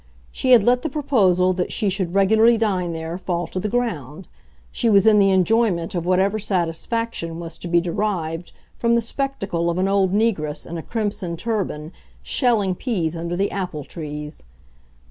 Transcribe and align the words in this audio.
She 0.31 0.49
had 0.49 0.63
let 0.63 0.81
the 0.81 0.89
proposal 0.89 1.53
that 1.53 1.71
she 1.71 1.87
should 1.87 2.15
regularly 2.15 2.57
dine 2.57 2.91
there 2.91 3.19
fall 3.19 3.45
to 3.45 3.59
the 3.59 3.69
ground; 3.69 4.27
she 4.71 4.89
was 4.89 5.05
in 5.05 5.19
the 5.19 5.29
enjoyment 5.29 5.93
of 5.93 6.07
whatever 6.07 6.39
satisfaction 6.39 7.39
was 7.39 7.55
to 7.59 7.67
be 7.67 7.79
derived 7.79 8.51
from 8.79 8.95
the 8.95 9.01
spectacle 9.01 9.69
of 9.69 9.77
an 9.77 9.87
old 9.87 10.11
negress 10.11 10.65
in 10.67 10.79
a 10.79 10.81
crimson 10.81 11.37
turban 11.37 11.91
shelling 12.23 12.73
peas 12.73 13.15
under 13.15 13.35
the 13.35 13.51
apple 13.51 13.83
trees. 13.83 14.41